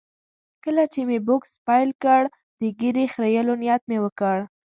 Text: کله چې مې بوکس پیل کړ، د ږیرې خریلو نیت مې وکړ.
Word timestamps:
کله 0.63 0.83
چې 0.93 0.99
مې 1.07 1.17
بوکس 1.27 1.51
پیل 1.67 1.89
کړ، 2.03 2.21
د 2.59 2.61
ږیرې 2.79 3.05
خریلو 3.13 3.53
نیت 3.61 3.81
مې 3.89 3.97
وکړ. 4.05 4.37